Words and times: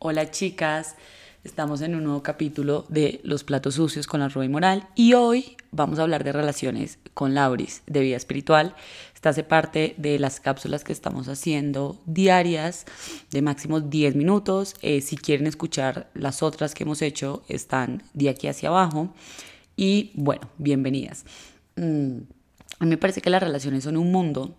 Hola 0.00 0.30
chicas, 0.30 0.94
estamos 1.42 1.80
en 1.80 1.96
un 1.96 2.04
nuevo 2.04 2.22
capítulo 2.22 2.86
de 2.88 3.20
Los 3.24 3.42
platos 3.42 3.74
sucios 3.74 4.06
con 4.06 4.20
la 4.20 4.28
Roy 4.28 4.48
Moral 4.48 4.86
y 4.94 5.14
hoy 5.14 5.56
vamos 5.72 5.98
a 5.98 6.02
hablar 6.02 6.22
de 6.22 6.30
relaciones 6.30 7.00
con 7.14 7.34
Lauris 7.34 7.82
de 7.88 7.98
vida 7.98 8.16
espiritual. 8.16 8.76
Esta 9.12 9.30
hace 9.30 9.42
parte 9.42 9.96
de 9.98 10.20
las 10.20 10.38
cápsulas 10.38 10.84
que 10.84 10.92
estamos 10.92 11.26
haciendo 11.26 12.00
diarias 12.06 12.86
de 13.32 13.42
máximo 13.42 13.80
10 13.80 14.14
minutos. 14.14 14.76
Eh, 14.82 15.00
si 15.00 15.16
quieren 15.16 15.48
escuchar 15.48 16.08
las 16.14 16.44
otras 16.44 16.76
que 16.76 16.84
hemos 16.84 17.02
hecho, 17.02 17.42
están 17.48 18.04
de 18.14 18.28
aquí 18.28 18.46
hacia 18.46 18.68
abajo. 18.68 19.12
Y 19.74 20.12
bueno, 20.14 20.48
bienvenidas. 20.58 21.24
Mm, 21.74 22.18
a 22.78 22.84
mí 22.84 22.90
me 22.90 22.98
parece 22.98 23.20
que 23.20 23.30
las 23.30 23.42
relaciones 23.42 23.82
son 23.82 23.96
un 23.96 24.12
mundo 24.12 24.54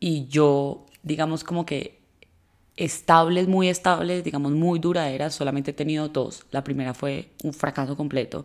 y 0.00 0.26
yo, 0.26 0.84
digamos 1.02 1.44
como 1.44 1.64
que 1.64 1.95
estables, 2.76 3.48
muy 3.48 3.68
estables, 3.68 4.22
digamos 4.22 4.52
muy 4.52 4.78
duraderas, 4.78 5.34
solamente 5.34 5.70
he 5.70 5.74
tenido 5.74 6.08
dos. 6.08 6.44
La 6.50 6.62
primera 6.62 6.94
fue 6.94 7.30
un 7.42 7.52
fracaso 7.52 7.96
completo. 7.96 8.44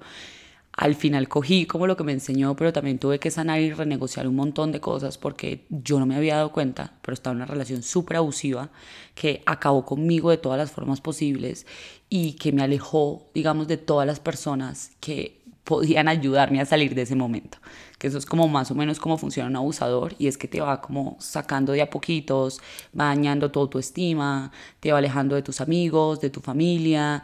Al 0.73 0.95
final 0.95 1.27
cogí 1.27 1.65
como 1.65 1.85
lo 1.85 1.97
que 1.97 2.05
me 2.05 2.13
enseñó, 2.13 2.55
pero 2.55 2.71
también 2.71 2.97
tuve 2.97 3.20
que 3.20 3.29
sanar 3.29 3.59
y 3.59 3.73
renegociar 3.73 4.25
un 4.27 4.37
montón 4.37 4.71
de 4.71 4.79
cosas 4.79 5.17
porque 5.17 5.65
yo 5.70 5.99
no 5.99 6.05
me 6.05 6.15
había 6.15 6.37
dado 6.37 6.53
cuenta, 6.53 6.93
pero 7.01 7.13
estaba 7.13 7.33
en 7.33 7.37
una 7.37 7.45
relación 7.45 7.83
súper 7.83 8.17
abusiva 8.17 8.70
que 9.13 9.43
acabó 9.45 9.85
conmigo 9.85 10.29
de 10.29 10.37
todas 10.37 10.57
las 10.57 10.71
formas 10.71 11.01
posibles 11.01 11.65
y 12.09 12.34
que 12.34 12.53
me 12.53 12.63
alejó, 12.63 13.29
digamos, 13.34 13.67
de 13.67 13.77
todas 13.77 14.07
las 14.07 14.21
personas 14.21 14.91
que 15.01 15.40
podían 15.63 16.07
ayudarme 16.07 16.61
a 16.61 16.65
salir 16.65 16.95
de 16.95 17.03
ese 17.03 17.15
momento. 17.15 17.57
Que 17.97 18.07
eso 18.07 18.17
es 18.17 18.25
como 18.25 18.47
más 18.47 18.71
o 18.71 18.75
menos 18.75 18.99
como 18.99 19.17
funciona 19.17 19.49
un 19.49 19.55
abusador 19.55 20.15
y 20.17 20.27
es 20.27 20.37
que 20.37 20.47
te 20.47 20.59
va 20.59 20.81
como 20.81 21.17
sacando 21.20 21.71
de 21.73 21.81
a 21.81 21.89
poquitos, 21.89 22.59
va 22.99 23.05
dañando 23.05 23.51
tu 23.51 23.59
autoestima, 23.59 24.51
te 24.79 24.91
va 24.91 24.97
alejando 24.97 25.35
de 25.35 25.43
tus 25.43 25.61
amigos, 25.61 26.20
de 26.20 26.29
tu 26.29 26.41
familia. 26.41 27.23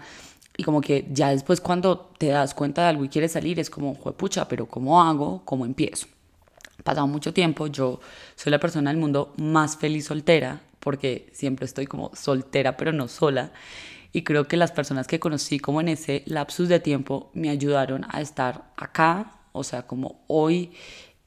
Y 0.56 0.64
como 0.64 0.82
que 0.82 1.08
ya 1.12 1.30
después 1.30 1.62
cuando 1.62 2.12
te 2.18 2.28
das 2.28 2.54
cuenta 2.54 2.84
de 2.84 2.90
algo 2.90 3.06
y 3.06 3.10
quieres 3.10 3.32
salir 3.32 3.60
es 3.60 3.70
como, 3.70 3.96
pucha, 3.96 4.48
pero 4.48 4.68
¿cómo 4.68 5.02
hago? 5.02 5.42
¿Cómo 5.46 5.66
empiezo? 5.66 6.08
Pasado 6.84 7.08
mucho 7.08 7.34
tiempo, 7.34 7.68
yo 7.68 8.00
soy 8.36 8.52
la 8.52 8.60
persona 8.60 8.92
del 8.92 9.00
mundo 9.00 9.34
más 9.38 9.78
feliz 9.78 10.06
soltera 10.06 10.62
porque 10.80 11.28
siempre 11.34 11.66
estoy 11.66 11.86
como 11.86 12.12
soltera 12.16 12.78
pero 12.78 12.94
no 12.94 13.08
sola 13.08 13.52
y 14.18 14.24
creo 14.24 14.48
que 14.48 14.58
las 14.58 14.72
personas 14.72 15.06
que 15.06 15.20
conocí 15.20 15.60
como 15.60 15.80
en 15.80 15.90
ese 15.90 16.24
lapsus 16.26 16.68
de 16.70 16.80
tiempo 16.80 17.30
me 17.36 17.52
ayudaron 17.52 18.04
a 18.10 18.20
estar 18.20 18.64
acá, 18.76 19.42
o 19.52 19.64
sea, 19.64 19.86
como 19.86 20.24
hoy 20.26 20.72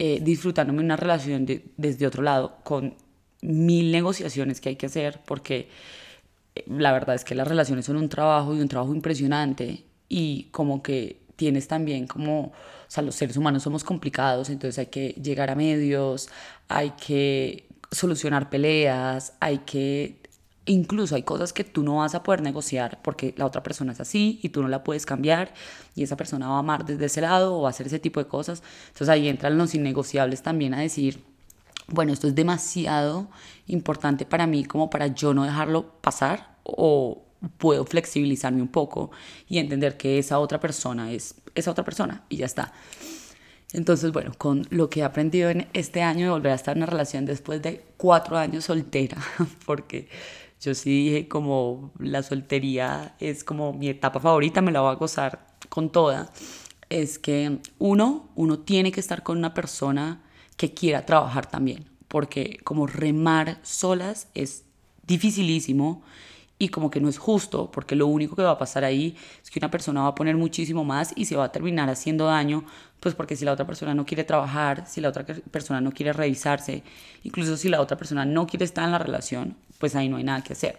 eh, 0.00 0.18
disfrutándome 0.20 0.80
una 0.80 0.96
relación 0.96 1.46
desde 1.76 2.04
otro 2.08 2.24
lado 2.24 2.56
con 2.64 2.96
mil 3.42 3.92
negociaciones 3.92 4.60
que 4.60 4.70
hay 4.70 4.74
que 4.74 4.86
hacer 4.86 5.20
porque 5.24 5.68
eh, 6.56 6.64
la 6.66 6.90
verdad 6.90 7.14
es 7.14 7.22
que 7.22 7.36
las 7.36 7.46
relaciones 7.46 7.84
son 7.84 7.94
un 7.94 8.08
trabajo 8.08 8.56
y 8.56 8.60
un 8.60 8.66
trabajo 8.66 8.92
impresionante 8.92 9.84
y 10.08 10.48
como 10.50 10.82
que 10.82 11.20
tienes 11.36 11.68
también 11.68 12.08
como, 12.08 12.46
o 12.46 12.52
sea, 12.88 13.04
los 13.04 13.14
seres 13.14 13.36
humanos 13.36 13.62
somos 13.62 13.84
complicados, 13.84 14.50
entonces 14.50 14.80
hay 14.80 14.86
que 14.86 15.10
llegar 15.10 15.48
a 15.48 15.54
medios, 15.54 16.28
hay 16.66 16.90
que 16.90 17.68
solucionar 17.92 18.50
peleas, 18.50 19.34
hay 19.38 19.58
que 19.58 20.19
Incluso 20.70 21.16
hay 21.16 21.24
cosas 21.24 21.52
que 21.52 21.64
tú 21.64 21.82
no 21.82 21.96
vas 21.96 22.14
a 22.14 22.22
poder 22.22 22.42
negociar 22.42 23.00
porque 23.02 23.34
la 23.36 23.44
otra 23.44 23.60
persona 23.60 23.90
es 23.90 23.98
así 23.98 24.38
y 24.40 24.50
tú 24.50 24.62
no 24.62 24.68
la 24.68 24.84
puedes 24.84 25.04
cambiar 25.04 25.52
y 25.96 26.04
esa 26.04 26.16
persona 26.16 26.48
va 26.48 26.54
a 26.54 26.58
amar 26.60 26.84
desde 26.84 27.06
ese 27.06 27.20
lado 27.20 27.58
o 27.58 27.62
va 27.62 27.70
a 27.70 27.70
hacer 27.70 27.88
ese 27.88 27.98
tipo 27.98 28.20
de 28.20 28.28
cosas. 28.28 28.62
Entonces 28.86 29.08
ahí 29.08 29.26
entran 29.26 29.58
los 29.58 29.74
innegociables 29.74 30.42
también 30.42 30.72
a 30.74 30.78
decir, 30.78 31.24
bueno, 31.88 32.12
esto 32.12 32.28
es 32.28 32.36
demasiado 32.36 33.28
importante 33.66 34.24
para 34.24 34.46
mí 34.46 34.64
como 34.64 34.90
para 34.90 35.08
yo 35.08 35.34
no 35.34 35.42
dejarlo 35.42 35.90
pasar 36.00 36.54
o 36.62 37.20
puedo 37.58 37.84
flexibilizarme 37.84 38.62
un 38.62 38.68
poco 38.68 39.10
y 39.48 39.58
entender 39.58 39.96
que 39.96 40.20
esa 40.20 40.38
otra 40.38 40.60
persona 40.60 41.10
es 41.10 41.34
esa 41.56 41.72
otra 41.72 41.84
persona 41.84 42.22
y 42.28 42.36
ya 42.36 42.46
está. 42.46 42.72
Entonces, 43.72 44.12
bueno, 44.12 44.30
con 44.38 44.68
lo 44.70 44.88
que 44.88 45.00
he 45.00 45.02
aprendido 45.02 45.50
en 45.50 45.66
este 45.72 46.02
año 46.02 46.26
de 46.26 46.30
volver 46.30 46.52
a 46.52 46.54
estar 46.54 46.76
en 46.76 46.84
una 46.84 46.90
relación 46.92 47.24
después 47.24 47.60
de 47.60 47.84
cuatro 47.96 48.38
años 48.38 48.66
soltera, 48.66 49.18
porque 49.66 50.08
yo 50.60 50.74
sí 50.74 50.90
dije 51.04 51.28
como 51.28 51.92
la 51.98 52.22
soltería 52.22 53.14
es 53.18 53.44
como 53.44 53.72
mi 53.72 53.88
etapa 53.88 54.20
favorita, 54.20 54.60
me 54.60 54.72
la 54.72 54.82
voy 54.82 54.92
a 54.92 54.96
gozar 54.96 55.46
con 55.68 55.90
toda. 55.90 56.30
Es 56.90 57.18
que 57.18 57.58
uno, 57.78 58.28
uno 58.34 58.58
tiene 58.58 58.92
que 58.92 59.00
estar 59.00 59.22
con 59.22 59.38
una 59.38 59.54
persona 59.54 60.22
que 60.56 60.74
quiera 60.74 61.06
trabajar 61.06 61.46
también, 61.46 61.86
porque 62.08 62.58
como 62.64 62.86
remar 62.86 63.58
solas 63.62 64.28
es 64.34 64.64
dificilísimo 65.06 66.02
y 66.60 66.68
como 66.68 66.90
que 66.90 67.00
no 67.00 67.08
es 67.08 67.16
justo, 67.16 67.70
porque 67.70 67.96
lo 67.96 68.06
único 68.06 68.36
que 68.36 68.42
va 68.42 68.50
a 68.50 68.58
pasar 68.58 68.84
ahí 68.84 69.16
es 69.42 69.50
que 69.50 69.58
una 69.58 69.70
persona 69.70 70.02
va 70.02 70.08
a 70.08 70.14
poner 70.14 70.36
muchísimo 70.36 70.84
más 70.84 71.10
y 71.16 71.24
se 71.24 71.34
va 71.34 71.44
a 71.44 71.52
terminar 71.52 71.88
haciendo 71.88 72.26
daño, 72.26 72.66
pues 73.00 73.14
porque 73.14 73.34
si 73.34 73.46
la 73.46 73.52
otra 73.52 73.66
persona 73.66 73.94
no 73.94 74.04
quiere 74.04 74.24
trabajar, 74.24 74.84
si 74.86 75.00
la 75.00 75.08
otra 75.08 75.24
persona 75.24 75.80
no 75.80 75.90
quiere 75.90 76.12
revisarse, 76.12 76.82
incluso 77.22 77.56
si 77.56 77.70
la 77.70 77.80
otra 77.80 77.96
persona 77.96 78.26
no 78.26 78.46
quiere 78.46 78.66
estar 78.66 78.84
en 78.84 78.92
la 78.92 78.98
relación, 78.98 79.56
pues 79.78 79.96
ahí 79.96 80.10
no 80.10 80.18
hay 80.18 80.24
nada 80.24 80.44
que 80.44 80.52
hacer. 80.52 80.78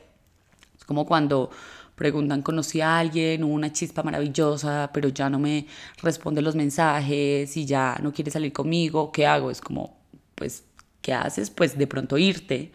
Es 0.78 0.86
como 0.86 1.08
cuando 1.08 1.50
preguntan, 1.96 2.44
conocí 2.44 2.80
a 2.80 3.00
alguien, 3.00 3.44
una 3.44 3.74
chispa 3.74 4.04
maravillosa, 4.04 4.92
pero 4.94 5.10
ya 5.10 5.32
no 5.32 5.40
me 5.40 5.66
responde 6.04 6.44
los 6.44 6.54
mensajes 6.54 7.58
y 7.58 7.66
ya 7.66 7.98
no 8.04 8.14
quiere 8.14 8.30
salir 8.30 8.54
conmigo, 8.54 9.12
¿qué 9.12 9.26
hago? 9.26 9.50
Es 9.50 9.62
como, 9.62 9.98
pues, 10.36 10.64
¿qué 11.02 11.16
haces? 11.16 11.50
Pues 11.50 11.76
de 11.76 11.88
pronto 11.88 12.20
irte 12.20 12.72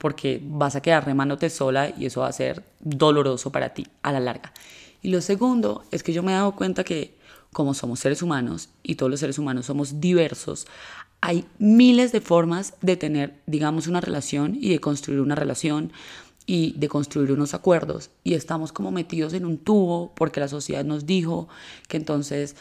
porque 0.00 0.40
vas 0.42 0.76
a 0.76 0.80
quedar 0.80 1.04
remándote 1.04 1.50
sola 1.50 1.92
y 1.94 2.06
eso 2.06 2.22
va 2.22 2.28
a 2.28 2.32
ser 2.32 2.64
doloroso 2.80 3.52
para 3.52 3.74
ti 3.74 3.86
a 4.00 4.12
la 4.12 4.18
larga. 4.18 4.54
Y 5.02 5.10
lo 5.10 5.20
segundo 5.20 5.84
es 5.90 6.02
que 6.02 6.14
yo 6.14 6.22
me 6.22 6.32
he 6.32 6.34
dado 6.34 6.56
cuenta 6.56 6.84
que 6.84 7.18
como 7.52 7.74
somos 7.74 8.00
seres 8.00 8.22
humanos 8.22 8.70
y 8.82 8.94
todos 8.94 9.10
los 9.10 9.20
seres 9.20 9.38
humanos 9.38 9.66
somos 9.66 10.00
diversos, 10.00 10.66
hay 11.20 11.44
miles 11.58 12.12
de 12.12 12.22
formas 12.22 12.74
de 12.80 12.96
tener, 12.96 13.42
digamos, 13.46 13.88
una 13.88 14.00
relación 14.00 14.56
y 14.58 14.70
de 14.70 14.78
construir 14.78 15.20
una 15.20 15.34
relación 15.34 15.92
y 16.46 16.72
de 16.78 16.88
construir 16.88 17.30
unos 17.32 17.52
acuerdos. 17.52 18.08
Y 18.24 18.32
estamos 18.32 18.72
como 18.72 18.92
metidos 18.92 19.34
en 19.34 19.44
un 19.44 19.58
tubo 19.58 20.14
porque 20.14 20.40
la 20.40 20.48
sociedad 20.48 20.82
nos 20.82 21.04
dijo 21.04 21.46
que 21.88 21.98
entonces 21.98 22.56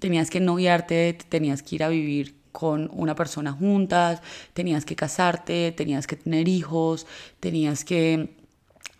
tenías 0.00 0.28
que 0.28 0.40
noviarte, 0.40 1.16
tenías 1.28 1.62
que 1.62 1.76
ir 1.76 1.84
a 1.84 1.88
vivir 1.88 2.39
con 2.52 2.90
una 2.92 3.14
persona 3.14 3.52
juntas, 3.52 4.22
tenías 4.52 4.84
que 4.84 4.96
casarte, 4.96 5.72
tenías 5.72 6.06
que 6.06 6.16
tener 6.16 6.48
hijos, 6.48 7.06
tenías 7.40 7.84
que 7.84 8.36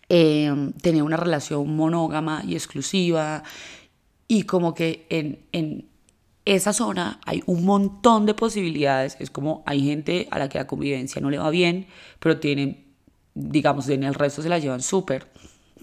em, 0.09 0.73
tener 0.73 1.03
una 1.03 1.17
relación 1.17 1.75
monógama 1.75 2.43
y 2.47 2.55
exclusiva. 2.55 3.43
Y 4.29 4.45
como 4.45 4.75
que 4.75 5.07
en, 5.11 5.41
en 5.53 5.89
esa 6.45 6.73
zona 6.73 7.21
hay 7.27 7.43
un 7.47 7.65
montón 7.65 8.27
de 8.27 8.35
posibilidades. 8.35 9.17
Es 9.21 9.31
como 9.31 9.63
hay 9.67 9.85
gente 9.85 10.29
a 10.31 10.39
la 10.39 10.49
que 10.49 10.59
la 10.59 10.67
convivencia 10.67 11.21
no 11.21 11.31
le 11.31 11.39
va 11.39 11.51
bien, 11.51 11.87
pero 12.19 12.39
tienen, 12.39 12.85
digamos, 13.35 13.89
en 13.89 14.05
el 14.05 14.15
resto 14.15 14.43
se 14.43 14.49
la 14.49 14.59
llevan 14.59 14.83
súper. 14.83 15.29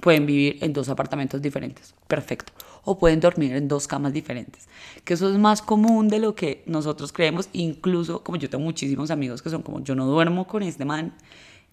Pueden 0.02 0.26
vivir 0.26 0.60
en 0.62 0.74
dos 0.74 0.90
apartamentos 0.90 1.42
diferentes. 1.42 1.96
Perfecto 2.08 2.54
o 2.90 2.98
pueden 2.98 3.20
dormir 3.20 3.54
en 3.54 3.68
dos 3.68 3.86
camas 3.86 4.14
diferentes. 4.14 4.70
Que 5.04 5.16
eso 5.16 5.30
es 5.30 5.38
más 5.38 5.62
común 5.62 6.08
de 6.08 6.20
lo 6.20 6.36
que 6.36 6.64
nosotros 6.68 7.12
creemos, 7.12 7.50
incluso 7.52 8.24
como 8.24 8.38
yo 8.38 8.50
tengo 8.50 8.64
muchísimos 8.64 9.12
amigos 9.12 9.42
que 9.42 9.50
son 9.50 9.62
como 9.62 9.84
yo 9.84 9.94
no 9.94 10.06
duermo 10.06 10.48
con 10.48 10.64
este 10.64 10.86
man 10.86 11.14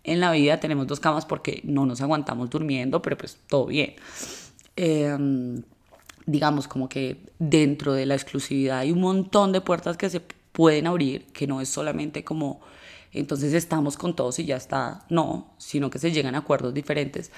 en 0.02 0.18
la 0.18 0.32
vida, 0.32 0.58
tenemos 0.58 0.88
dos 0.88 0.98
camas 0.98 1.24
porque 1.24 1.60
no 1.62 1.86
nos 1.86 2.00
aguantamos 2.00 2.50
durmiendo, 2.50 3.00
pero 3.00 3.16
pues 3.16 3.38
todo 3.46 3.66
bien. 3.66 3.94
Em, 4.74 5.62
digamos 6.26 6.66
como 6.66 6.88
que 6.88 7.20
dentro 7.38 7.92
de 7.92 8.06
la 8.06 8.14
exclusividad 8.14 8.78
hay 8.78 8.90
un 8.90 9.00
montón 9.00 9.52
de 9.52 9.60
puertas 9.60 9.96
que 9.96 10.10
se 10.10 10.20
pueden 10.50 10.88
abrir, 10.88 11.26
que 11.26 11.46
no 11.46 11.60
es 11.60 11.68
solamente 11.68 12.24
como 12.24 12.60
entonces 13.12 13.54
estamos 13.54 13.96
con 13.96 14.16
todos 14.16 14.40
y 14.40 14.46
ya 14.46 14.56
está, 14.56 15.04
no, 15.10 15.54
sino 15.58 15.90
que 15.90 16.00
se 16.00 16.10
llegan 16.10 16.34
a 16.34 16.38
acuerdos 16.38 16.74
diferentes 16.74 17.30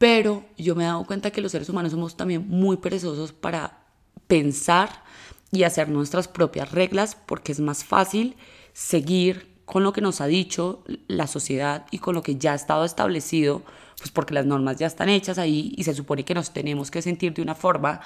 pero 0.00 0.46
yo 0.56 0.74
me 0.74 0.84
he 0.84 0.86
dado 0.86 1.04
cuenta 1.04 1.30
que 1.30 1.42
los 1.42 1.52
seres 1.52 1.68
humanos 1.68 1.92
somos 1.92 2.16
también 2.16 2.48
muy 2.48 2.78
perezosos 2.78 3.34
para 3.34 3.80
pensar 4.28 5.04
y 5.52 5.64
hacer 5.64 5.90
nuestras 5.90 6.26
propias 6.26 6.72
reglas 6.72 7.18
porque 7.26 7.52
es 7.52 7.60
más 7.60 7.84
fácil 7.84 8.34
seguir 8.72 9.50
con 9.66 9.82
lo 9.82 9.92
que 9.92 10.00
nos 10.00 10.22
ha 10.22 10.26
dicho 10.26 10.82
la 11.06 11.26
sociedad 11.26 11.84
y 11.90 11.98
con 11.98 12.14
lo 12.14 12.22
que 12.22 12.36
ya 12.36 12.52
ha 12.52 12.54
estado 12.54 12.86
establecido, 12.86 13.62
pues 13.98 14.10
porque 14.10 14.32
las 14.32 14.46
normas 14.46 14.78
ya 14.78 14.86
están 14.86 15.10
hechas 15.10 15.36
ahí 15.36 15.74
y 15.76 15.84
se 15.84 15.92
supone 15.92 16.24
que 16.24 16.32
nos 16.32 16.54
tenemos 16.54 16.90
que 16.90 17.02
sentir 17.02 17.34
de 17.34 17.42
una 17.42 17.54
forma 17.54 18.00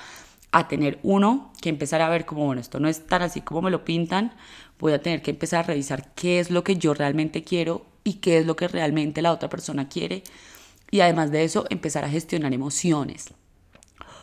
a 0.51 0.67
tener 0.67 0.99
uno 1.05 1.53
que 1.63 1.69
empezar 1.69 2.03
a 2.03 2.09
ver 2.09 2.27
como, 2.27 2.45
bueno, 2.45 2.61
esto 2.61 2.81
no 2.81 2.89
es 2.89 3.07
tan 3.07 3.23
así 3.23 3.41
como 3.41 3.63
me 3.63 3.71
lo 3.71 3.85
pintan, 3.85 4.35
voy 4.81 4.95
a 4.95 5.01
tener 5.01 5.23
que 5.23 5.31
empezar 5.31 5.61
a 5.61 5.69
revisar 5.69 6.13
qué 6.17 6.41
es 6.41 6.51
lo 6.51 6.65
que 6.65 6.75
yo 6.75 6.93
realmente 6.93 7.45
quiero 7.45 7.87
y 8.03 8.15
qué 8.15 8.39
es 8.39 8.47
lo 8.47 8.57
que 8.57 8.67
realmente 8.67 9.23
la 9.23 9.31
otra 9.31 9.49
persona 9.49 9.89
quiere 9.89 10.25
y 10.95 11.01
además 11.01 11.33
de 11.33 11.43
eso, 11.43 11.67
empezar 11.71 12.05
a 12.05 12.09
gestionar 12.09 12.55
emociones. 12.55 13.35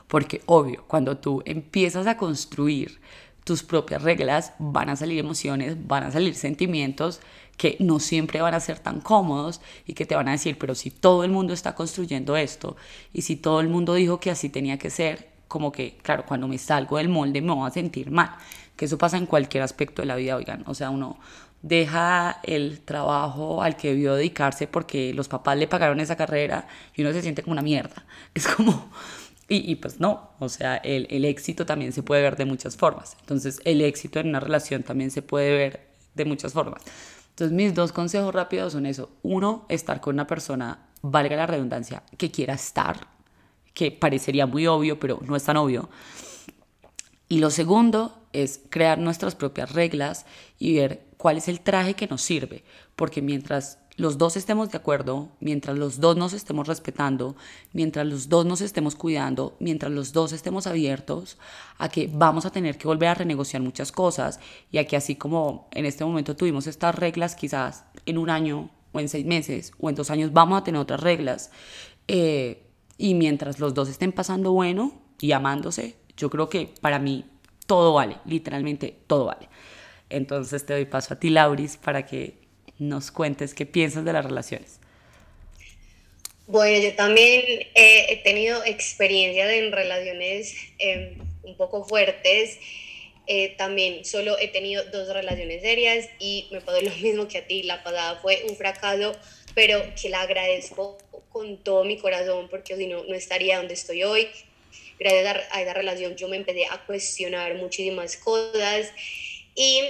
Porque 0.07 0.41
obvio, 0.45 0.85
cuando 0.87 1.17
tú 1.17 1.43
empiezas 1.43 2.07
a 2.07 2.15
construir 2.15 3.01
tus 3.43 3.61
propias 3.61 4.03
reglas, 4.03 4.53
van 4.57 4.87
a 4.87 4.95
salir 4.95 5.19
emociones, 5.19 5.75
van 5.85 6.03
a 6.03 6.11
salir 6.11 6.33
sentimientos 6.33 7.19
que 7.57 7.75
no 7.81 7.99
siempre 7.99 8.39
van 8.39 8.53
a 8.53 8.61
ser 8.61 8.79
tan 8.79 9.01
cómodos 9.01 9.59
y 9.85 9.95
que 9.95 10.05
te 10.05 10.15
van 10.15 10.29
a 10.29 10.31
decir, 10.31 10.57
pero 10.57 10.73
si 10.73 10.91
todo 10.91 11.25
el 11.25 11.31
mundo 11.31 11.51
está 11.53 11.75
construyendo 11.75 12.37
esto 12.37 12.77
y 13.11 13.23
si 13.23 13.35
todo 13.35 13.59
el 13.59 13.67
mundo 13.67 13.93
dijo 13.95 14.21
que 14.21 14.31
así 14.31 14.47
tenía 14.47 14.77
que 14.77 14.91
ser, 14.91 15.29
como 15.49 15.73
que, 15.73 15.97
claro, 16.01 16.23
cuando 16.25 16.47
me 16.47 16.57
salgo 16.57 16.99
del 16.99 17.09
molde 17.09 17.41
me 17.41 17.53
voy 17.53 17.67
a 17.67 17.71
sentir 17.71 18.11
mal, 18.11 18.31
que 18.77 18.85
eso 18.85 18.97
pasa 18.97 19.17
en 19.17 19.25
cualquier 19.25 19.63
aspecto 19.63 20.03
de 20.03 20.05
la 20.05 20.15
vida, 20.15 20.37
oigan, 20.37 20.63
o 20.67 20.73
sea, 20.73 20.89
uno 20.89 21.19
deja 21.61 22.39
el 22.43 22.81
trabajo 22.81 23.61
al 23.61 23.75
que 23.75 23.89
debió 23.89 24.15
dedicarse 24.15 24.67
porque 24.67 25.13
los 25.13 25.27
papás 25.27 25.57
le 25.57 25.67
pagaron 25.67 25.99
esa 25.99 26.15
carrera 26.15 26.67
y 26.95 27.01
uno 27.01 27.13
se 27.13 27.21
siente 27.21 27.43
como 27.43 27.53
una 27.53 27.61
mierda. 27.61 28.05
Es 28.33 28.47
como, 28.47 28.89
y, 29.47 29.75
pues 29.75 29.99
no, 29.99 30.31
o 30.39 30.47
sea, 30.47 30.77
el, 30.77 31.07
el, 31.09 31.25
éxito 31.25 31.65
también 31.65 31.91
se 31.91 32.03
puede 32.03 32.21
ver 32.21 32.37
de 32.37 32.45
muchas 32.45 32.77
formas. 32.77 33.17
Entonces, 33.19 33.59
el 33.65 33.81
éxito 33.81 34.21
en 34.21 34.29
una 34.29 34.39
relación 34.39 34.83
también 34.83 35.11
se 35.11 35.21
puede 35.21 35.51
ver 35.51 35.89
de 36.15 36.23
muchas 36.23 36.53
formas. 36.53 36.81
Entonces, 37.31 37.53
mis 37.53 37.73
dos 37.73 37.91
consejos 37.91 38.33
rápidos 38.33 38.71
son 38.71 38.85
eso. 38.85 39.09
Uno, 39.23 39.65
estar 39.67 39.99
con 39.99 40.15
una 40.15 40.25
persona, 40.25 40.87
valga 41.01 41.35
la 41.35 41.47
redundancia, 41.47 42.03
que 42.17 42.31
quiera 42.31 42.53
estar, 42.53 43.07
que 43.73 43.91
parecería 43.91 44.45
muy 44.45 44.67
obvio, 44.67 44.99
pero 44.99 45.19
no 45.25 45.35
es 45.35 45.43
tan 45.43 45.57
obvio. 45.57 45.89
Y 47.27 47.39
lo 47.39 47.49
segundo 47.49 48.17
es 48.33 48.61
crear 48.69 48.99
nuestras 48.99 49.35
propias 49.35 49.73
reglas 49.73 50.25
y 50.59 50.75
ver 50.77 51.10
cuál 51.21 51.37
es 51.37 51.47
el 51.47 51.61
traje 51.61 51.93
que 51.93 52.07
nos 52.07 52.23
sirve, 52.23 52.63
porque 52.95 53.21
mientras 53.21 53.77
los 53.95 54.17
dos 54.17 54.37
estemos 54.37 54.71
de 54.71 54.77
acuerdo, 54.79 55.29
mientras 55.39 55.77
los 55.77 55.99
dos 55.99 56.17
nos 56.17 56.33
estemos 56.33 56.67
respetando, 56.67 57.35
mientras 57.73 58.07
los 58.07 58.27
dos 58.27 58.43
nos 58.43 58.59
estemos 58.59 58.95
cuidando, 58.95 59.55
mientras 59.59 59.91
los 59.91 60.13
dos 60.13 60.31
estemos 60.31 60.65
abiertos 60.65 61.37
a 61.77 61.89
que 61.89 62.09
vamos 62.11 62.47
a 62.47 62.49
tener 62.49 62.75
que 62.79 62.87
volver 62.87 63.09
a 63.09 63.13
renegociar 63.13 63.61
muchas 63.61 63.91
cosas 63.91 64.39
y 64.71 64.79
a 64.79 64.87
que 64.87 64.97
así 64.97 65.15
como 65.15 65.69
en 65.73 65.85
este 65.85 66.03
momento 66.03 66.35
tuvimos 66.35 66.65
estas 66.65 66.95
reglas, 66.95 67.35
quizás 67.35 67.85
en 68.07 68.17
un 68.17 68.31
año 68.31 68.71
o 68.91 68.99
en 68.99 69.07
seis 69.07 69.27
meses 69.27 69.73
o 69.79 69.89
en 69.89 69.95
dos 69.95 70.09
años 70.09 70.33
vamos 70.33 70.59
a 70.59 70.63
tener 70.63 70.81
otras 70.81 71.01
reglas. 71.01 71.51
Eh, 72.07 72.65
y 72.97 73.13
mientras 73.13 73.59
los 73.59 73.75
dos 73.75 73.89
estén 73.89 74.11
pasando 74.11 74.53
bueno 74.53 74.91
y 75.19 75.33
amándose, 75.33 75.97
yo 76.17 76.31
creo 76.31 76.49
que 76.49 76.73
para 76.81 76.97
mí 76.97 77.25
todo 77.67 77.93
vale, 77.93 78.17
literalmente 78.25 79.03
todo 79.05 79.25
vale. 79.25 79.49
Entonces 80.11 80.65
te 80.65 80.73
doy 80.73 80.85
paso 80.85 81.13
a 81.13 81.19
ti, 81.19 81.29
Lauris, 81.29 81.77
para 81.77 82.05
que 82.05 82.33
nos 82.77 83.11
cuentes 83.11 83.53
qué 83.53 83.65
piensas 83.65 84.05
de 84.05 84.13
las 84.13 84.25
relaciones. 84.25 84.79
Bueno, 86.47 86.83
yo 86.83 86.93
también 86.95 87.43
he 87.75 88.21
tenido 88.23 88.63
experiencia 88.65 89.53
en 89.53 89.71
relaciones 89.71 90.53
em, 90.79 91.15
un 91.43 91.55
poco 91.55 91.85
fuertes. 91.85 92.59
Eh, 93.27 93.55
también 93.57 94.03
solo 94.03 94.37
he 94.39 94.49
tenido 94.49 94.83
dos 94.91 95.07
relaciones 95.13 95.61
serias 95.61 96.09
y 96.19 96.47
me 96.51 96.59
pasó 96.59 96.81
lo 96.81 96.91
mismo 96.95 97.27
que 97.27 97.37
a 97.37 97.47
ti. 97.47 97.63
La 97.63 97.83
pasada 97.83 98.19
fue 98.21 98.43
un 98.49 98.55
fracaso, 98.55 99.15
pero 99.55 99.81
que 99.99 100.09
la 100.09 100.21
agradezco 100.21 100.97
con 101.29 101.57
todo 101.63 101.85
mi 101.85 101.97
corazón 101.97 102.49
porque 102.49 102.75
si 102.75 102.87
no, 102.87 103.03
no 103.05 103.15
estaría 103.15 103.57
donde 103.57 103.75
estoy 103.75 104.03
hoy. 104.03 104.27
Gracias 104.99 105.45
a 105.51 105.61
esa 105.61 105.73
relación 105.73 106.15
yo 106.15 106.27
me 106.27 106.37
empecé 106.37 106.65
a 106.65 106.85
cuestionar 106.85 107.55
muchísimas 107.55 108.17
cosas 108.17 108.91
y 109.55 109.81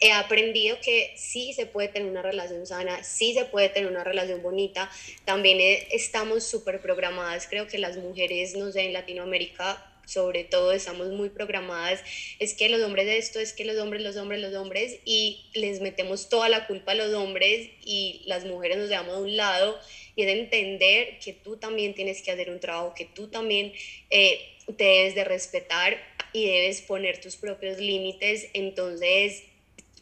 he 0.00 0.12
aprendido 0.12 0.78
que 0.82 1.14
sí 1.16 1.52
se 1.52 1.66
puede 1.66 1.88
tener 1.88 2.08
una 2.08 2.22
relación 2.22 2.66
sana, 2.66 3.02
sí 3.02 3.34
se 3.34 3.44
puede 3.46 3.68
tener 3.68 3.90
una 3.90 4.04
relación 4.04 4.42
bonita. 4.42 4.90
También 5.24 5.60
eh, 5.60 5.88
estamos 5.92 6.44
súper 6.44 6.80
programadas, 6.80 7.46
creo 7.48 7.66
que 7.66 7.78
las 7.78 7.96
mujeres, 7.96 8.54
no 8.56 8.70
sé, 8.72 8.82
en 8.82 8.92
Latinoamérica 8.92 9.92
sobre 10.06 10.44
todo 10.44 10.72
estamos 10.72 11.08
muy 11.08 11.30
programadas, 11.30 12.00
es 12.38 12.54
que 12.54 12.68
los 12.68 12.80
hombres 12.82 13.06
de 13.06 13.18
esto, 13.18 13.40
es 13.40 13.52
que 13.52 13.64
los 13.64 13.76
hombres, 13.76 14.02
los 14.02 14.16
hombres, 14.16 14.40
los 14.40 14.54
hombres, 14.54 15.00
y 15.04 15.44
les 15.52 15.80
metemos 15.80 16.28
toda 16.28 16.48
la 16.48 16.66
culpa 16.66 16.92
a 16.92 16.94
los 16.94 17.12
hombres 17.12 17.68
y 17.84 18.22
las 18.26 18.44
mujeres 18.44 18.78
nos 18.78 18.88
dejamos 18.88 19.16
de 19.16 19.22
un 19.22 19.36
lado. 19.36 19.78
Y 20.14 20.22
es 20.22 20.28
entender 20.28 21.18
que 21.18 21.32
tú 21.32 21.56
también 21.56 21.94
tienes 21.94 22.22
que 22.22 22.30
hacer 22.30 22.50
un 22.50 22.60
trabajo, 22.60 22.94
que 22.94 23.04
tú 23.04 23.26
también 23.28 23.72
eh, 24.10 24.40
te 24.76 24.84
debes 24.84 25.14
de 25.14 25.24
respetar 25.24 25.98
y 26.36 26.46
debes 26.46 26.82
poner 26.82 27.20
tus 27.20 27.36
propios 27.36 27.78
límites, 27.78 28.48
entonces 28.52 29.42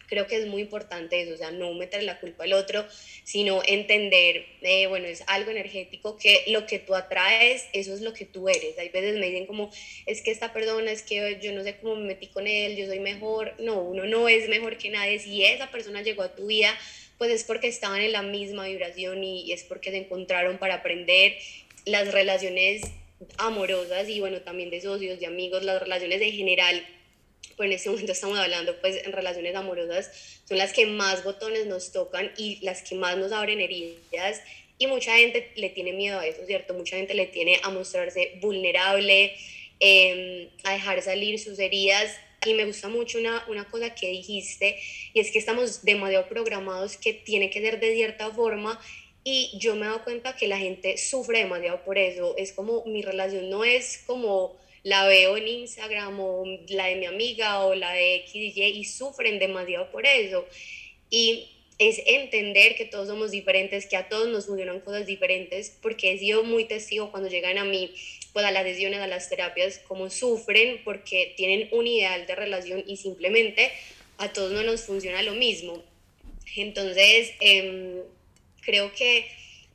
creo 0.06 0.26
que 0.26 0.36
es 0.36 0.46
muy 0.46 0.62
importante 0.62 1.22
eso, 1.22 1.34
o 1.34 1.36
sea, 1.36 1.50
no 1.50 1.72
meter 1.74 2.02
la 2.02 2.20
culpa 2.20 2.44
al 2.44 2.52
otro, 2.52 2.86
sino 3.24 3.62
entender, 3.66 4.46
eh, 4.62 4.86
bueno, 4.86 5.06
es 5.06 5.24
algo 5.26 5.50
energético 5.50 6.16
que 6.16 6.44
lo 6.48 6.66
que 6.66 6.78
tú 6.78 6.94
atraes, 6.94 7.66
eso 7.72 7.94
es 7.94 8.00
lo 8.00 8.12
que 8.12 8.24
tú 8.24 8.48
eres. 8.48 8.78
Hay 8.78 8.90
veces 8.90 9.18
me 9.18 9.26
dicen 9.26 9.46
como, 9.46 9.70
es 10.06 10.22
que 10.22 10.30
esta 10.30 10.52
persona, 10.52 10.90
es 10.90 11.02
que 11.02 11.38
yo 11.42 11.52
no 11.52 11.62
sé 11.62 11.76
cómo 11.76 11.96
me 11.96 12.06
metí 12.06 12.28
con 12.28 12.46
él, 12.46 12.76
yo 12.76 12.86
soy 12.86 13.00
mejor. 13.00 13.54
No, 13.58 13.82
uno 13.82 14.04
no 14.04 14.28
es 14.28 14.48
mejor 14.48 14.76
que 14.78 14.90
nadie. 14.90 15.18
Si 15.18 15.44
esa 15.44 15.70
persona 15.70 16.02
llegó 16.02 16.22
a 16.22 16.34
tu 16.34 16.46
vida, 16.46 16.76
pues 17.18 17.30
es 17.30 17.44
porque 17.44 17.68
estaban 17.68 18.00
en 18.00 18.12
la 18.12 18.22
misma 18.22 18.66
vibración 18.66 19.24
y, 19.24 19.42
y 19.42 19.52
es 19.52 19.64
porque 19.64 19.90
se 19.90 19.98
encontraron 19.98 20.58
para 20.58 20.74
aprender 20.74 21.36
las 21.86 22.12
relaciones 22.12 22.82
amorosas 23.38 24.08
y 24.08 24.20
bueno, 24.20 24.40
también 24.40 24.70
de 24.70 24.80
socios, 24.80 25.20
de 25.20 25.26
amigos, 25.26 25.62
las 25.62 25.80
relaciones 25.80 26.20
en 26.20 26.32
general 26.32 26.84
pues 27.56 27.68
en 27.68 27.72
este 27.74 27.90
momento 27.90 28.12
estamos 28.12 28.38
hablando 28.38 28.74
pues 28.80 29.04
en 29.04 29.12
relaciones 29.12 29.54
amorosas, 29.54 30.10
son 30.48 30.58
las 30.58 30.72
que 30.72 30.86
más 30.86 31.24
botones 31.24 31.66
nos 31.66 31.92
tocan 31.92 32.32
y 32.36 32.58
las 32.64 32.82
que 32.82 32.94
más 32.94 33.16
nos 33.16 33.32
abren 33.32 33.60
heridas 33.60 34.40
y 34.78 34.86
mucha 34.86 35.16
gente 35.16 35.52
le 35.54 35.70
tiene 35.70 35.92
miedo 35.92 36.18
a 36.18 36.26
eso, 36.26 36.44
¿cierto? 36.46 36.74
Mucha 36.74 36.96
gente 36.96 37.14
le 37.14 37.26
tiene 37.26 37.60
a 37.62 37.70
mostrarse 37.70 38.38
vulnerable, 38.40 39.34
em, 39.78 40.48
a 40.64 40.72
dejar 40.72 41.00
salir 41.02 41.38
sus 41.38 41.58
heridas 41.58 42.16
y 42.44 42.54
me 42.54 42.64
gusta 42.64 42.88
mucho 42.88 43.18
una, 43.18 43.44
una 43.48 43.64
cosa 43.66 43.94
que 43.94 44.08
dijiste 44.08 44.78
y 45.12 45.20
es 45.20 45.30
que 45.30 45.38
estamos 45.38 45.84
demasiado 45.84 46.28
programados 46.28 46.96
que 46.96 47.14
tiene 47.14 47.50
que 47.50 47.60
ser 47.60 47.80
de 47.80 47.94
cierta 47.94 48.30
forma 48.30 48.80
y 49.24 49.50
yo 49.58 49.74
me 49.74 49.86
he 49.86 49.88
dado 49.88 50.04
cuenta 50.04 50.36
que 50.36 50.46
la 50.46 50.58
gente 50.58 50.98
sufre 50.98 51.38
demasiado 51.38 51.82
por 51.82 51.98
eso, 51.98 52.36
es 52.36 52.52
como 52.52 52.84
mi 52.84 53.02
relación 53.02 53.48
no 53.48 53.64
es 53.64 54.04
como 54.06 54.56
la 54.84 55.06
veo 55.06 55.36
en 55.38 55.48
Instagram 55.48 56.20
o 56.20 56.44
la 56.68 56.86
de 56.86 56.96
mi 56.96 57.06
amiga 57.06 57.64
o 57.64 57.74
la 57.74 57.92
de 57.92 58.16
X 58.16 58.52
y 58.56 58.84
sufren 58.84 59.38
demasiado 59.38 59.90
por 59.90 60.06
eso. 60.06 60.46
Y 61.08 61.48
es 61.78 62.02
entender 62.06 62.76
que 62.76 62.84
todos 62.84 63.08
somos 63.08 63.30
diferentes, 63.30 63.86
que 63.86 63.96
a 63.96 64.08
todos 64.08 64.28
nos 64.28 64.46
funcionan 64.46 64.80
cosas 64.80 65.06
diferentes, 65.06 65.76
porque 65.80 66.12
he 66.12 66.18
sido 66.18 66.44
muy 66.44 66.66
testigo 66.66 67.10
cuando 67.10 67.30
llegan 67.30 67.56
a 67.56 67.64
mí, 67.64 67.94
pues 68.34 68.44
a 68.44 68.50
las 68.50 68.64
sesiones, 68.64 69.00
a 69.00 69.06
las 69.06 69.30
terapias, 69.30 69.80
cómo 69.88 70.10
sufren 70.10 70.82
porque 70.84 71.32
tienen 71.36 71.68
un 71.72 71.86
ideal 71.86 72.26
de 72.26 72.34
relación 72.34 72.84
y 72.86 72.98
simplemente 72.98 73.72
a 74.18 74.32
todos 74.32 74.52
no 74.52 74.62
nos 74.62 74.82
funciona 74.82 75.22
lo 75.22 75.32
mismo. 75.32 75.82
Entonces, 76.56 77.32
em, 77.40 78.02
creo 78.64 78.92
que 78.92 79.28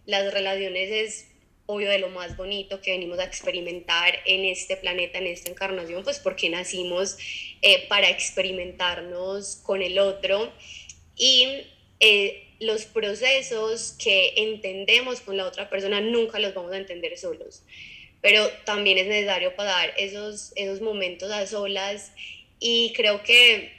las 0.06 0.34
relaciones 0.34 0.90
es 0.92 1.26
obvio 1.66 1.90
de 1.90 2.00
lo 2.00 2.10
más 2.10 2.36
bonito 2.36 2.82
que 2.82 2.92
venimos 2.92 3.20
a 3.20 3.26
experimentar 3.26 4.16
en 4.26 4.44
este 4.44 4.76
planeta, 4.76 5.20
en 5.20 5.28
esta 5.28 5.52
encarnación, 5.52 6.04
pues 6.04 6.18
porque 6.18 6.50
nacimos 6.50 7.18
eh, 7.62 7.88
para 7.88 8.10
experimentarnos 8.10 9.58
con 9.58 9.84
el 9.84 10.00
otro. 10.00 10.52
Y 11.16 11.68
eh, 12.00 12.48
los 12.60 12.86
procesos 12.86 13.96
que 14.04 14.34
entendemos 14.38 15.22
con 15.22 15.38
la 15.38 15.46
otra 15.46 15.70
persona 15.70 16.02
nunca 16.02 16.40
los 16.40 16.54
vamos 16.54 16.74
a 16.74 16.78
entender 16.78 17.18
solos, 17.18 17.64
pero 18.22 18.50
también 18.66 18.98
es 18.98 19.08
necesario 19.08 19.54
dar 19.58 19.94
esos, 19.98 20.52
esos 20.56 20.82
momentos 20.82 21.32
a 21.32 21.46
solas 21.46 22.14
y 22.60 22.94
creo 22.94 23.24
que, 23.24 23.72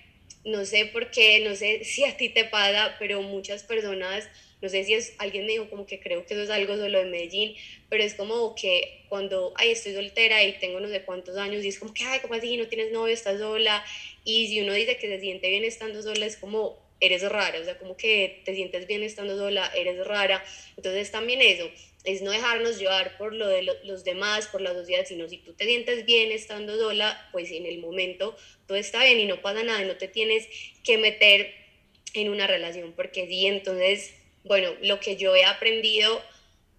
no 0.45 0.65
sé 0.65 0.87
por 0.87 1.11
qué, 1.11 1.41
no 1.41 1.55
sé 1.55 1.85
si 1.85 2.05
a 2.05 2.17
ti 2.17 2.29
te 2.29 2.45
pasa, 2.45 2.97
pero 2.99 3.23
muchas 3.23 3.63
personas 3.63 4.29
no 4.63 4.69
sé 4.69 4.85
si 4.85 4.95
es, 4.95 5.15
alguien 5.19 5.47
me 5.47 5.53
dijo 5.53 5.71
como 5.71 5.87
que 5.87 6.01
creo 6.01 6.27
que 6.27 6.35
eso 6.35 6.43
es 6.43 6.51
algo 6.51 6.77
solo 6.77 6.99
de 6.99 7.07
Medellín, 7.07 7.55
pero 7.89 8.05
es 8.05 8.15
como 8.15 8.55
que 8.55 9.05
cuando, 9.09 9.53
ay, 9.57 9.71
estoy 9.71 9.95
soltera 9.95 10.45
y 10.45 10.59
tengo 10.59 10.81
no 10.81 10.89
sé 10.89 11.03
cuántos 11.03 11.37
años 11.37 11.65
y 11.65 11.69
es 11.69 11.79
como 11.79 11.95
que, 11.95 12.05
ay, 12.05 12.21
¿cómo 12.21 12.35
así? 12.35 12.57
No 12.57 12.69
tienes 12.69 12.93
novio, 12.93 13.15
estás 13.15 13.39
sola. 13.39 13.83
Y 14.25 14.49
si 14.49 14.61
uno 14.61 14.75
dice 14.75 14.99
que 14.99 15.09
se 15.09 15.21
siente 15.21 15.49
bien 15.49 15.65
estando 15.65 16.03
sola, 16.03 16.27
es 16.27 16.37
como, 16.37 16.79
eres 17.01 17.23
rara, 17.23 17.59
o 17.59 17.65
sea, 17.65 17.79
como 17.79 17.97
que 17.97 18.43
te 18.45 18.55
sientes 18.55 18.87
bien 18.87 19.03
estando 19.03 19.37
sola, 19.39 19.71
eres 19.75 20.07
rara. 20.07 20.45
Entonces 20.77 21.11
también 21.11 21.41
eso, 21.41 21.71
es 22.05 22.23
no 22.23 22.31
dejarnos 22.31 22.79
llevar 22.79 23.17
por 23.19 23.35
lo 23.35 23.47
de 23.47 23.63
los 23.85 24.05
demás, 24.05 24.47
por 24.47 24.61
la 24.61 24.73
sociedad, 24.73 25.05
sino 25.07 25.29
si 25.29 25.39
tú 25.39 25.53
te 25.53 25.65
sientes 25.65 26.07
bien 26.07 26.33
estando 26.33 26.77
sola, 26.79 27.29
pues 27.33 27.51
en 27.51 27.67
el 27.67 27.79
momento 27.79 28.37
todo 28.67 28.79
está 28.79 29.05
bien 29.05 29.21
y 29.21 29.27
no 29.27 29.43
pasa 29.43 29.63
nada, 29.63 29.85
no 29.85 29.97
te 29.97 30.09
tienes 30.09 30.47
que 30.83 30.99
meter 30.99 31.55
en 32.15 32.31
una 32.31 32.47
relación, 32.47 32.93
porque 32.93 33.27
sí, 33.27 33.47
entonces 33.47 34.15
bueno, 34.43 34.71
lo 34.81 35.01
que 35.01 35.17
yo 35.17 35.35
he 35.37 35.45
aprendido, 35.45 36.21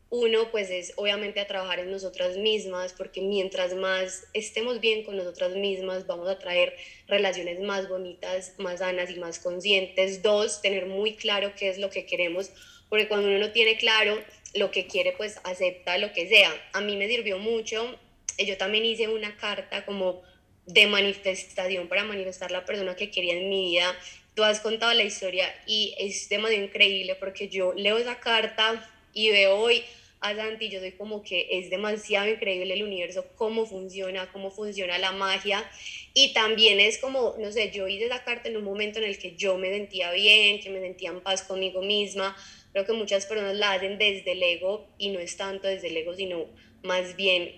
uno, 0.09 0.49
pues 0.51 0.69
es 0.71 0.93
obviamente 0.97 1.39
a 1.39 1.47
trabajar 1.47 1.79
en 1.79 1.91
nosotras 1.91 2.37
mismas, 2.37 2.93
porque 2.93 3.21
mientras 3.21 3.75
más 3.75 4.27
estemos 4.33 4.81
bien 4.81 5.03
con 5.03 5.15
nosotras 5.15 5.55
mismas, 5.55 6.07
vamos 6.07 6.27
a 6.27 6.39
traer 6.39 6.75
relaciones 7.07 7.59
más 7.61 7.87
bonitas, 7.87 8.55
más 8.57 8.79
sanas 8.79 9.11
y 9.11 9.19
más 9.19 9.39
conscientes. 9.39 10.21
Dos, 10.21 10.61
tener 10.61 10.87
muy 10.87 11.15
claro 11.15 11.53
qué 11.55 11.69
es 11.69 11.77
lo 11.77 11.89
que 11.89 12.05
queremos, 12.05 12.51
porque 12.91 13.07
cuando 13.07 13.27
uno 13.27 13.39
no 13.39 13.51
tiene 13.51 13.77
claro 13.77 14.21
lo 14.53 14.69
que 14.69 14.85
quiere, 14.85 15.13
pues 15.13 15.39
acepta 15.43 15.97
lo 15.97 16.13
que 16.13 16.29
sea. 16.29 16.53
A 16.73 16.81
mí 16.81 16.95
me 16.95 17.07
sirvió 17.07 17.39
mucho, 17.39 17.97
yo 18.37 18.57
también 18.57 18.85
hice 18.85 19.07
una 19.07 19.35
carta 19.37 19.83
como 19.83 20.21
de 20.67 20.85
manifestación 20.85 21.87
para 21.87 22.03
manifestar 22.03 22.51
la 22.51 22.65
persona 22.65 22.95
que 22.95 23.09
quería 23.09 23.33
en 23.33 23.49
mi 23.49 23.71
vida 23.71 23.95
tú 24.35 24.43
has 24.43 24.59
contado 24.59 24.93
la 24.93 25.03
historia 25.03 25.53
y 25.65 25.95
es 25.97 26.29
demasiado 26.29 26.63
increíble 26.63 27.15
porque 27.15 27.49
yo 27.49 27.73
leo 27.73 27.97
esa 27.97 28.19
carta 28.19 28.89
y 29.13 29.29
veo 29.29 29.57
hoy 29.57 29.83
a 30.21 30.35
Santi, 30.35 30.69
yo 30.69 30.79
soy 30.79 30.91
como 30.91 31.23
que 31.23 31.47
es 31.49 31.71
demasiado 31.71 32.27
increíble 32.27 32.75
el 32.75 32.83
universo, 32.83 33.25
cómo 33.35 33.65
funciona, 33.65 34.31
cómo 34.31 34.51
funciona 34.51 34.99
la 34.99 35.11
magia. 35.11 35.67
Y 36.13 36.31
también 36.33 36.79
es 36.79 36.99
como, 36.99 37.35
no 37.39 37.51
sé, 37.51 37.71
yo 37.71 37.87
hice 37.87 38.05
esa 38.05 38.23
carta 38.23 38.47
en 38.47 38.55
un 38.55 38.63
momento 38.63 38.99
en 38.99 39.05
el 39.05 39.17
que 39.17 39.35
yo 39.35 39.57
me 39.57 39.71
sentía 39.71 40.11
bien, 40.11 40.59
que 40.59 40.69
me 40.69 40.79
sentía 40.79 41.09
en 41.09 41.21
paz 41.21 41.41
conmigo 41.41 41.81
misma. 41.81 42.37
Creo 42.71 42.85
que 42.85 42.93
muchas 42.93 43.25
personas 43.25 43.55
la 43.55 43.73
hacen 43.73 43.97
desde 43.97 44.31
el 44.31 44.43
ego 44.43 44.87
y 44.97 45.09
no 45.09 45.19
es 45.19 45.37
tanto 45.37 45.67
desde 45.67 45.89
el 45.89 45.97
ego, 45.97 46.15
sino 46.15 46.45
más 46.83 47.15
bien 47.15 47.51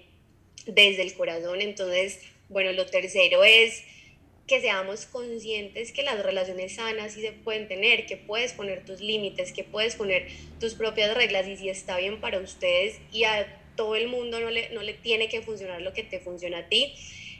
desde 0.65 1.03
el 1.03 1.13
corazón. 1.13 1.61
Entonces, 1.61 2.21
bueno, 2.49 2.71
lo 2.71 2.85
tercero 2.85 3.43
es 3.43 3.83
que 4.47 4.59
seamos 4.59 5.05
conscientes 5.05 5.91
que 5.91 6.03
las 6.03 6.21
relaciones 6.21 6.75
sanas 6.75 7.13
sí 7.13 7.21
se 7.21 7.31
pueden 7.31 7.67
tener, 7.67 8.05
que 8.05 8.17
puedes 8.17 8.53
poner 8.53 8.83
tus 8.83 8.99
límites, 8.99 9.53
que 9.53 9.63
puedes 9.63 9.95
poner 9.95 10.27
tus 10.59 10.73
propias 10.73 11.15
reglas 11.15 11.47
y 11.47 11.55
si 11.55 11.69
está 11.69 11.97
bien 11.97 12.19
para 12.19 12.39
ustedes 12.39 12.99
y 13.11 13.23
a 13.23 13.61
todo 13.77 13.95
el 13.95 14.07
mundo 14.07 14.39
no 14.39 14.49
le, 14.49 14.69
no 14.69 14.81
le 14.81 14.93
tiene 14.93 15.29
que 15.29 15.41
funcionar 15.41 15.81
lo 15.81 15.93
que 15.93 16.03
te 16.03 16.19
funciona 16.19 16.59
a 16.59 16.69
ti, 16.69 16.93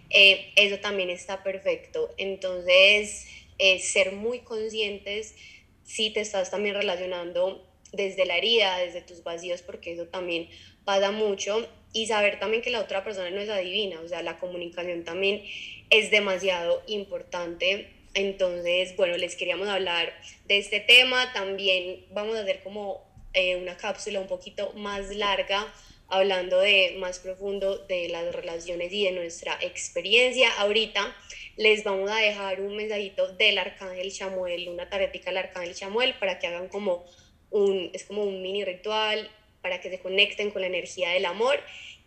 eh, 0.10 0.52
eso 0.56 0.80
también 0.80 1.10
está 1.10 1.44
perfecto. 1.44 2.10
Entonces, 2.18 3.28
eh, 3.60 3.80
ser 3.80 4.14
muy 4.14 4.40
conscientes 4.40 5.36
si 5.84 6.10
te 6.10 6.22
estás 6.22 6.52
también 6.52 6.76
relacionando 6.76 7.68
desde 7.92 8.26
la 8.26 8.38
herida, 8.38 8.78
desde 8.78 9.02
tus 9.02 9.24
vacíos, 9.24 9.62
porque 9.62 9.94
eso 9.94 10.06
también 10.06 10.50
pasa 10.84 11.12
mucho 11.12 11.68
y 11.94 12.08
saber 12.08 12.40
también 12.40 12.64
que 12.64 12.72
la 12.72 12.80
otra 12.80 13.04
persona 13.04 13.30
no 13.30 13.40
es 13.40 13.50
adivina, 13.50 14.00
o 14.02 14.08
sea, 14.08 14.24
la 14.24 14.40
comunicación 14.40 15.04
también 15.04 15.44
es 15.90 16.10
demasiado 16.10 16.82
importante. 16.88 17.92
Entonces, 18.16 18.96
bueno, 18.96 19.16
les 19.18 19.36
queríamos 19.36 19.68
hablar 19.68 20.14
de 20.48 20.58
este 20.58 20.80
tema. 20.80 21.32
También 21.34 22.06
vamos 22.12 22.36
a 22.36 22.42
hacer 22.42 22.62
como 22.64 23.04
eh, 23.34 23.56
una 23.58 23.78
cápsula 23.78 24.20
un 24.20 24.28
poquito 24.28 24.74
más 24.74 25.16
larga, 25.16 25.72
hablando 26.14 26.60
de 26.60 26.96
más 27.00 27.18
profundo 27.18 27.80
de 27.88 28.08
las 28.08 28.36
relaciones 28.36 28.94
y 28.94 29.06
de 29.06 29.12
nuestra 29.14 29.58
experiencia. 29.62 30.52
Ahorita 30.60 31.16
les 31.58 31.84
vamos 31.84 32.12
a 32.12 32.18
dejar 32.18 32.62
un 32.62 32.76
mensajito 32.76 33.34
del 33.34 33.58
Arcángel 33.58 34.14
Chamuel, 34.14 34.70
una 34.70 34.88
tarjetica 34.90 35.32
del 35.32 35.38
Arcángel 35.38 35.74
Chamuel 35.74 36.14
para 36.20 36.38
que 36.38 36.48
hagan 36.48 36.68
como 36.68 37.04
un, 37.50 37.90
es 37.94 38.04
como 38.04 38.24
un 38.24 38.44
mini 38.44 38.64
ritual 38.64 39.28
para 39.64 39.82
que 39.82 39.90
se 39.90 40.00
conecten 40.00 40.52
con 40.52 40.62
la 40.62 40.68
energía 40.68 41.10
del 41.10 41.26
amor 41.26 41.60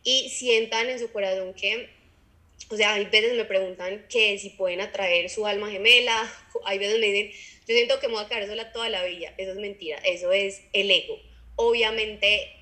y 0.04 0.28
sientan 0.28 0.88
en 0.88 1.00
su 1.00 1.10
corazón 1.10 1.52
que, 1.52 1.88
o 2.70 2.76
sea, 2.76 2.94
hay 2.94 3.06
veces 3.06 3.34
me 3.34 3.44
preguntan 3.44 4.06
que 4.08 4.38
si 4.38 4.50
pueden 4.50 4.82
atraer 4.82 5.30
su 5.30 5.48
alma 5.48 5.68
gemela, 5.68 6.32
hay 6.64 6.78
veces 6.78 7.00
me 7.00 7.06
dicen, 7.06 7.32
yo 7.66 7.74
siento 7.74 7.98
que 7.98 8.06
me 8.06 8.14
voy 8.14 8.24
a 8.24 8.28
quedar 8.28 8.46
sola 8.46 8.72
toda 8.72 8.88
la 8.88 9.04
vida, 9.04 9.34
eso 9.36 9.50
es 9.50 9.56
mentira, 9.56 9.98
eso 10.04 10.30
es 10.30 10.62
el 10.72 10.92
ego. 10.92 11.18
Obviamente 11.56 12.55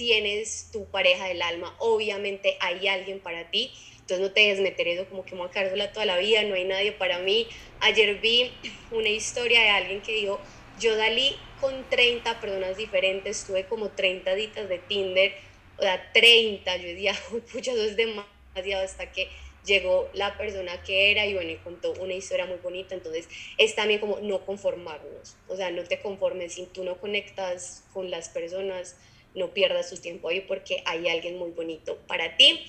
tienes 0.00 0.70
tu 0.72 0.90
pareja 0.90 1.26
del 1.26 1.42
alma, 1.42 1.76
obviamente 1.78 2.56
hay 2.60 2.88
alguien 2.88 3.20
para 3.20 3.50
ti, 3.50 3.70
entonces 4.00 4.20
no 4.26 4.32
te 4.32 4.40
dejes 4.40 4.60
meter 4.60 4.88
eso 4.88 5.06
como 5.10 5.26
que 5.26 5.34
me 5.34 5.42
voy 5.42 5.80
a 5.82 5.92
toda 5.92 6.06
la 6.06 6.16
vida, 6.16 6.42
no 6.44 6.54
hay 6.54 6.64
nadie 6.64 6.92
para 6.92 7.18
mí. 7.18 7.50
Ayer 7.80 8.18
vi 8.18 8.50
una 8.90 9.10
historia 9.10 9.60
de 9.60 9.68
alguien 9.68 10.00
que 10.00 10.12
dijo, 10.12 10.42
yo 10.78 10.96
salí 10.96 11.36
con 11.60 11.86
30 11.90 12.40
personas 12.40 12.78
diferentes, 12.78 13.44
tuve 13.44 13.66
como 13.66 13.90
30 13.90 14.34
ditas 14.34 14.70
de 14.70 14.78
Tinder, 14.78 15.34
o 15.76 15.82
sea, 15.82 16.10
30, 16.14 16.78
yo 16.78 16.88
decía, 16.88 17.14
pucha, 17.52 17.72
eso 17.72 17.84
es 17.84 17.94
demasiado 17.94 18.82
hasta 18.82 19.12
que 19.12 19.28
llegó 19.66 20.10
la 20.14 20.38
persona 20.38 20.82
que 20.82 21.10
era 21.10 21.26
y 21.26 21.34
bueno, 21.34 21.50
y 21.50 21.56
contó 21.58 21.92
una 22.00 22.14
historia 22.14 22.46
muy 22.46 22.56
bonita, 22.56 22.94
entonces 22.94 23.28
es 23.58 23.74
también 23.74 24.00
como 24.00 24.18
no 24.20 24.46
conformarnos, 24.46 25.36
o 25.46 25.56
sea, 25.56 25.70
no 25.70 25.84
te 25.84 26.00
conformes, 26.00 26.54
si 26.54 26.64
tú 26.68 26.84
no 26.84 26.98
conectas 26.98 27.84
con 27.92 28.10
las 28.10 28.30
personas, 28.30 28.96
no 29.34 29.48
pierdas 29.50 29.90
tu 29.90 29.96
tiempo 29.96 30.28
ahí 30.28 30.40
porque 30.40 30.82
hay 30.86 31.08
alguien 31.08 31.38
muy 31.38 31.50
bonito 31.50 31.98
para 32.06 32.36
ti. 32.36 32.60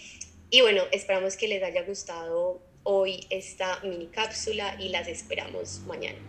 Y 0.49 0.61
bueno, 0.61 0.83
esperamos 0.91 1.37
que 1.37 1.47
les 1.47 1.63
haya 1.63 1.83
gustado 1.83 2.59
hoy 2.83 3.25
esta 3.29 3.79
mini 3.83 4.07
cápsula 4.07 4.75
y 4.79 4.89
las 4.89 5.07
esperamos 5.07 5.81
mañana. 5.87 6.19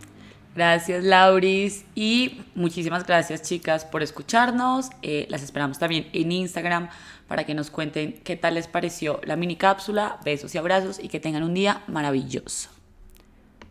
Gracias, 0.55 1.03
Lauris. 1.03 1.83
Y 1.95 2.41
muchísimas 2.53 3.05
gracias, 3.05 3.41
chicas, 3.41 3.85
por 3.85 4.03
escucharnos. 4.03 4.89
Eh, 5.01 5.25
las 5.29 5.41
esperamos 5.41 5.79
también 5.79 6.07
en 6.13 6.31
Instagram 6.31 6.89
para 7.27 7.45
que 7.45 7.55
nos 7.55 7.71
cuenten 7.71 8.13
qué 8.23 8.35
tal 8.35 8.53
les 8.53 8.67
pareció 8.67 9.19
la 9.23 9.35
mini 9.35 9.55
cápsula. 9.55 10.19
Besos 10.23 10.53
y 10.53 10.57
abrazos 10.59 10.99
y 10.99 11.09
que 11.09 11.19
tengan 11.19 11.43
un 11.43 11.55
día 11.55 11.83
maravilloso. 11.87 12.69